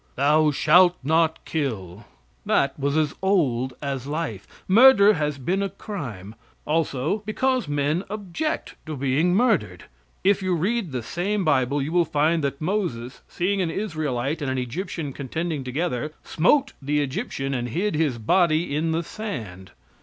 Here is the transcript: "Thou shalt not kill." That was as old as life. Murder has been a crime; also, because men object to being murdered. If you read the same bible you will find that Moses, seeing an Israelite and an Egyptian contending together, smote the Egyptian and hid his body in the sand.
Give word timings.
"Thou 0.15 0.49
shalt 0.49 0.95
not 1.03 1.45
kill." 1.45 2.05
That 2.43 2.73
was 2.79 2.97
as 2.97 3.13
old 3.21 3.75
as 3.83 4.07
life. 4.07 4.47
Murder 4.67 5.13
has 5.13 5.37
been 5.37 5.61
a 5.61 5.69
crime; 5.69 6.33
also, 6.65 7.19
because 7.27 7.67
men 7.67 8.03
object 8.09 8.77
to 8.87 8.97
being 8.97 9.35
murdered. 9.35 9.83
If 10.23 10.41
you 10.41 10.55
read 10.55 10.91
the 10.91 11.03
same 11.03 11.45
bible 11.45 11.83
you 11.83 11.91
will 11.91 12.05
find 12.05 12.43
that 12.43 12.59
Moses, 12.59 13.21
seeing 13.27 13.61
an 13.61 13.69
Israelite 13.69 14.41
and 14.41 14.49
an 14.49 14.57
Egyptian 14.57 15.13
contending 15.13 15.63
together, 15.63 16.11
smote 16.23 16.73
the 16.81 16.99
Egyptian 16.99 17.53
and 17.53 17.69
hid 17.69 17.93
his 17.93 18.17
body 18.17 18.75
in 18.75 18.93
the 18.93 19.03
sand. 19.03 19.69